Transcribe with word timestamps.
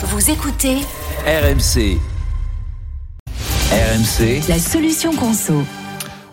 Vous 0.00 0.30
écoutez 0.30 0.76
RMC. 1.26 1.98
RMC. 3.72 4.48
la 4.48 4.58
solution 4.60 5.12
conso. 5.12 5.64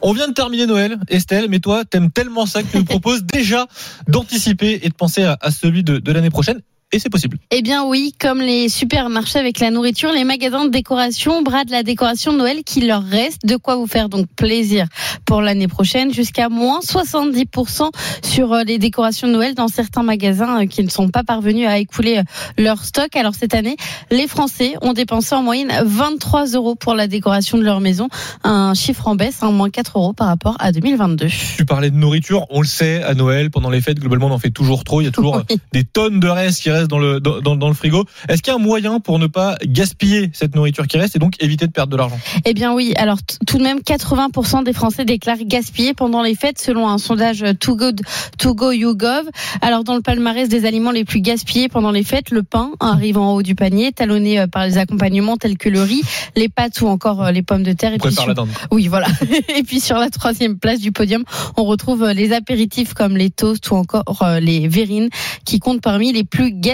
On 0.04 0.14
vient 0.14 0.28
de 0.28 0.34
terminer 0.34 0.68
Noël, 0.68 1.00
Estelle, 1.08 1.48
mais 1.50 1.58
toi, 1.60 1.84
t'aimes 1.84 2.12
tellement 2.12 2.46
ça 2.46 2.62
que 2.62 2.68
tu 2.68 2.78
nous 2.78 2.86
proposes 2.86 3.24
déjà 3.34 3.66
d'anticiper 4.08 4.82
et 4.84 4.90
de 4.90 4.94
penser 4.94 5.24
à, 5.24 5.40
à 5.42 5.50
celui 5.50 5.84
de, 5.84 5.98
de 5.98 6.12
l'année 6.12 6.30
prochaine. 6.30 6.62
Et 6.96 7.00
c'est 7.00 7.10
possible. 7.10 7.38
Eh 7.52 7.62
bien 7.62 7.84
oui, 7.84 8.14
comme 8.18 8.40
les 8.40 8.70
supermarchés 8.70 9.38
avec 9.38 9.60
la 9.60 9.70
nourriture, 9.70 10.14
les 10.14 10.24
magasins 10.24 10.64
de 10.64 10.70
décoration 10.70 11.42
bradent 11.42 11.70
la 11.70 11.84
décoration 11.84 12.32
de 12.32 12.38
Noël 12.38 12.64
qui 12.66 12.80
leur 12.80 13.04
reste. 13.04 13.46
De 13.46 13.58
quoi 13.58 13.76
vous 13.76 13.86
faire 13.86 14.08
donc 14.08 14.28
plaisir 14.38 14.88
pour 15.26 15.42
l'année 15.42 15.68
prochaine, 15.68 16.14
jusqu'à 16.14 16.48
moins 16.48 16.80
70% 16.80 17.90
sur 18.24 18.54
euh, 18.54 18.64
les 18.64 18.78
décorations 18.78 19.28
de 19.28 19.34
Noël 19.34 19.56
dans 19.56 19.68
certains 19.68 20.04
magasins 20.04 20.62
euh, 20.64 20.68
qui 20.68 20.86
ne 20.86 20.90
sont 20.90 21.10
pas 21.10 21.26
parvenus 21.26 21.68
à 21.68 21.80
écouler 21.80 22.20
euh, 22.20 22.24
leur 22.58 22.82
stock. 22.86 23.14
Alors 23.18 23.36
cette 23.36 23.54
année, 23.56 23.76
les 24.10 24.28
Français 24.30 24.76
ont 24.82 24.94
dépensé 24.94 25.36
en 25.36 25.44
moyenne 25.44 25.74
23 25.84 26.46
euros 26.54 26.76
pour 26.76 26.94
la 26.96 27.08
décoration 27.08 27.58
de 27.58 27.64
leur 27.64 27.82
maison, 27.82 28.08
un 28.46 28.74
chiffre 28.74 29.06
en 29.10 29.16
baisse, 29.16 29.44
en 29.44 29.52
moins 29.52 29.70
4 29.70 29.98
euros 29.98 30.14
par 30.14 30.28
rapport 30.28 30.56
à 30.60 30.72
2022. 30.72 31.28
Tu 31.58 31.66
parlais 31.66 31.90
de 31.90 31.96
nourriture, 31.98 32.46
on 32.52 32.62
le 32.62 32.68
sait, 32.68 33.04
à 33.04 33.16
Noël, 33.16 33.52
pendant 33.52 33.70
les 33.70 33.82
fêtes, 33.82 34.00
globalement, 34.00 34.28
on 34.28 34.32
en 34.32 34.40
fait 34.40 34.52
toujours 34.52 34.86
trop. 34.86 35.02
Il 35.02 35.06
y 35.06 35.08
a 35.08 35.12
toujours 35.12 35.26
Oui. 35.50 35.58
des 35.74 35.84
tonnes 35.84 36.20
de 36.20 36.28
restes 36.28 36.62
qui 36.62 36.72
restent 36.72 36.85
dans 36.88 37.00
le, 37.00 37.20
dans, 37.20 37.40
dans- 37.42 37.56
dans 37.56 37.68
le 37.68 37.74
frigo. 37.74 38.06
Est-ce 38.30 38.42
qu'il 38.42 38.52
y 38.52 38.56
a 38.56 38.60
un 38.60 38.62
moyen 38.64 39.00
pour 39.00 39.20
ne 39.20 39.28
pas 39.28 39.58
gaspiller 39.66 40.30
cette 40.34 40.56
nourriture 40.56 40.88
qui 40.88 40.98
reste 40.98 41.16
et 41.16 41.20
donc 41.20 41.36
éviter 41.42 41.68
de 41.68 41.72
perdre 41.72 41.92
de 41.92 41.98
l'argent? 41.98 42.20
Eh 42.46 42.54
bien 42.54 42.74
oui, 42.74 42.94
alors 42.98 43.18
tout 43.48 43.58
de 43.58 43.64
même 43.64 43.80
80% 43.80 44.64
des 44.64 44.74
Français 44.74 45.06
déclarent 45.06 45.38
gaspiller 45.46 45.94
pendant 45.94 46.22
les 46.22 46.36
fêtes 46.36 46.60
selon 46.60 46.88
un 46.88 46.98
sondage 46.98 47.44
euh, 47.44 47.54
Too 47.54 47.76
Good 47.76 48.02
To 48.38 48.56
Go 48.56 48.72
YouGov. 48.72 49.26
Alors 49.62 49.84
dans 49.84 49.96
le 49.96 50.02
palmarès 50.02 50.48
des 50.50 50.66
aliments 50.66 50.92
les 50.92 51.06
plus 51.06 51.22
gaspillés 51.22 51.70
pendant 51.70 51.92
les 51.92 52.04
fêtes, 52.04 52.30
le 52.32 52.44
pain 52.44 52.72
arrive 52.80 53.18
en 53.18 53.34
haut 53.34 53.42
du 53.44 53.56
panier, 53.56 53.92
talonné 53.92 54.40
euh, 54.40 54.48
par 54.48 54.66
les 54.66 54.78
accompagnements 54.78 55.38
tels 55.38 55.58
que 55.58 55.70
le 55.70 55.82
riz, 55.82 56.02
les 56.36 56.50
pâtes 56.50 56.82
ou 56.82 56.88
encore 56.88 57.24
euh, 57.24 57.32
les 57.32 57.42
pommes 57.44 57.64
de 57.64 57.74
terre. 57.74 57.94
Et 57.94 57.98
puis 57.98 58.12
sur- 58.14 58.28
la 58.28 58.34
dinde. 58.34 58.50
oui, 58.72 58.88
voilà. 58.88 59.08
Et 59.58 59.64
puis 59.64 59.80
sur 59.80 59.98
la 59.98 60.10
troisième 60.10 60.58
place 60.60 60.80
du 60.80 60.92
podium, 60.92 61.24
on 61.58 61.64
retrouve 61.64 62.06
les 62.10 62.34
apéritifs 62.34 62.94
comme 62.94 63.18
les 63.18 63.30
toasts 63.30 63.70
ou 63.72 63.76
encore 63.76 64.04
les 64.42 64.68
verrines 64.68 65.10
qui 65.46 65.60
comptent 65.60 65.82
parmi 65.82 66.12
les 66.14 66.24
plus 66.24 66.52
gaspillés, 66.52 66.65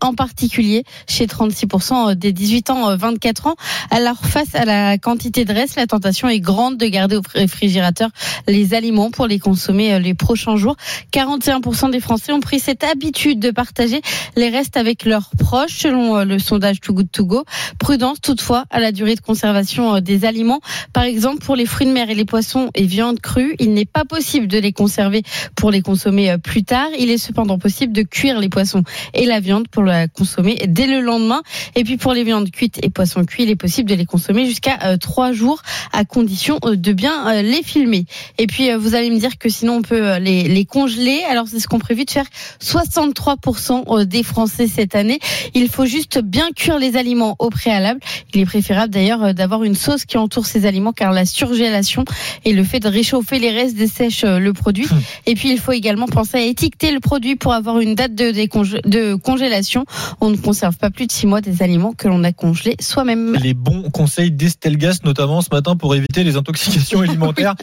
en 0.00 0.14
particulier 0.14 0.84
chez 1.06 1.26
36% 1.26 2.14
des 2.14 2.32
18 2.32 2.70
ans, 2.70 2.90
euh, 2.90 2.96
24 2.96 3.46
ans. 3.46 3.54
Alors 3.90 4.18
face 4.18 4.54
à 4.54 4.64
la 4.64 4.98
quantité 4.98 5.44
de 5.44 5.52
reste, 5.52 5.76
la 5.76 5.86
tentation 5.86 6.28
est 6.28 6.40
grande 6.40 6.76
de 6.76 6.86
garder 6.86 7.16
au 7.16 7.22
réfrigérateur 7.34 8.10
les 8.46 8.74
aliments 8.74 9.10
pour 9.10 9.26
les 9.26 9.38
consommer 9.38 9.94
euh, 9.94 9.98
les 9.98 10.14
prochains 10.14 10.56
jours. 10.56 10.76
41% 11.12 11.90
des 11.90 12.00
Français 12.00 12.32
ont 12.32 12.40
pris 12.40 12.58
cette 12.58 12.84
habitude 12.84 13.38
de 13.38 13.50
partager 13.50 14.00
les 14.36 14.48
restes 14.48 14.76
avec 14.76 15.04
leurs 15.04 15.30
proches, 15.38 15.78
selon 15.78 16.16
euh, 16.16 16.24
le 16.24 16.38
sondage 16.38 16.80
Too 16.80 16.94
Good 16.94 17.10
To 17.12 17.24
Go. 17.26 17.44
Prudence 17.78 18.20
toutefois 18.20 18.64
à 18.70 18.80
la 18.80 18.92
durée 18.92 19.14
de 19.14 19.20
conservation 19.20 19.96
euh, 19.96 20.00
des 20.00 20.24
aliments. 20.24 20.60
Par 20.92 21.04
exemple, 21.04 21.44
pour 21.44 21.56
les 21.56 21.66
fruits 21.66 21.86
de 21.86 21.92
mer 21.92 22.10
et 22.10 22.14
les 22.14 22.24
poissons 22.24 22.70
et 22.74 22.84
viandes 22.84 23.20
crues, 23.20 23.54
il 23.58 23.72
n'est 23.72 23.84
pas 23.84 24.04
possible 24.04 24.46
de 24.48 24.58
les 24.58 24.72
conserver 24.72 25.22
pour 25.54 25.70
les 25.70 25.82
consommer 25.82 26.30
euh, 26.30 26.38
plus 26.38 26.64
tard. 26.64 26.88
Il 26.98 27.10
est 27.10 27.18
cependant 27.18 27.58
possible 27.58 27.92
de 27.92 28.02
cuire 28.02 28.38
les 28.38 28.48
poissons 28.48 28.82
la 29.28 29.40
viande 29.40 29.68
pour 29.68 29.82
la 29.82 30.08
consommer 30.08 30.56
dès 30.68 30.86
le 30.86 31.00
lendemain. 31.00 31.42
Et 31.76 31.84
puis 31.84 31.96
pour 31.96 32.12
les 32.12 32.24
viandes 32.24 32.50
cuites 32.50 32.78
et 32.82 32.90
poissons 32.90 33.24
cuits, 33.24 33.44
il 33.44 33.50
est 33.50 33.56
possible 33.56 33.88
de 33.88 33.94
les 33.94 34.06
consommer 34.06 34.46
jusqu'à 34.46 34.78
euh, 34.84 34.96
trois 34.96 35.32
jours 35.32 35.62
à 35.92 36.04
condition 36.04 36.58
euh, 36.64 36.76
de 36.76 36.92
bien 36.92 37.28
euh, 37.28 37.42
les 37.42 37.62
filmer. 37.62 38.06
Et 38.38 38.46
puis 38.46 38.72
vous 38.74 38.94
allez 38.94 39.10
me 39.10 39.18
dire 39.18 39.38
que 39.38 39.48
sinon 39.48 39.76
on 39.76 39.82
peut 39.82 40.16
les, 40.18 40.44
les 40.44 40.64
congeler. 40.64 41.22
Alors 41.30 41.46
c'est 41.48 41.60
ce 41.60 41.68
qu'on 41.68 41.78
prévu 41.78 42.04
de 42.04 42.10
faire 42.10 42.26
63% 42.60 43.84
euh, 44.00 44.04
des 44.04 44.22
Français 44.22 44.66
cette 44.66 44.94
année. 44.94 45.18
Il 45.54 45.68
faut 45.68 45.86
juste 45.86 46.18
bien 46.20 46.48
cuire 46.54 46.78
les 46.78 46.96
aliments 46.96 47.36
au 47.38 47.50
préalable. 47.50 48.00
Il 48.34 48.40
est 48.40 48.46
préférable 48.46 48.92
d'ailleurs 48.92 49.34
d'avoir 49.34 49.64
une 49.64 49.74
sauce 49.74 50.04
qui 50.04 50.16
entoure 50.18 50.46
ces 50.46 50.66
aliments 50.66 50.92
car 50.92 51.12
la 51.12 51.24
surgélation 51.26 52.04
et 52.44 52.52
le 52.52 52.64
fait 52.64 52.80
de 52.80 52.88
réchauffer 52.88 53.38
les 53.38 53.50
restes 53.50 53.76
dessèche 53.76 54.24
le 54.24 54.52
produit. 54.52 54.86
Et 55.26 55.34
puis 55.34 55.50
il 55.50 55.58
faut 55.58 55.72
également 55.72 56.06
penser 56.06 56.38
à 56.38 56.42
étiqueter 56.42 56.90
le 56.92 57.00
produit 57.00 57.36
pour 57.36 57.52
avoir 57.52 57.80
une 57.80 57.94
date 57.94 58.14
de, 58.14 58.30
déconge- 58.30 58.80
de 58.86 59.14
congélation. 59.18 59.84
On 60.20 60.30
ne 60.30 60.36
conserve 60.36 60.76
pas 60.76 60.90
plus 60.90 61.06
de 61.06 61.12
six 61.12 61.26
mois 61.26 61.40
des 61.40 61.62
aliments 61.62 61.92
que 61.92 62.08
l'on 62.08 62.24
a 62.24 62.32
congelés 62.32 62.76
soi-même. 62.80 63.34
Les 63.42 63.54
bons 63.54 63.90
conseils 63.90 64.30
d'Estelle 64.30 64.76
Gas, 64.76 64.98
notamment 65.04 65.40
ce 65.42 65.48
matin, 65.52 65.76
pour 65.76 65.94
éviter 65.94 66.24
les 66.24 66.36
intoxications 66.36 67.00
alimentaires. 67.02 67.54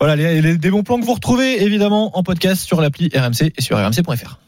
Voilà, 0.00 0.16
les, 0.16 0.40
les- 0.42 0.58
des 0.58 0.70
bons 0.70 0.82
plans 0.82 0.98
que 1.00 1.04
vous 1.04 1.14
retrouvez 1.14 1.62
évidemment 1.62 2.16
en 2.18 2.22
podcast 2.22 2.62
sur 2.64 2.80
l'appli 2.80 3.10
RMC 3.14 3.52
et 3.56 3.62
sur 3.62 3.76
rmc.fr. 3.78 4.38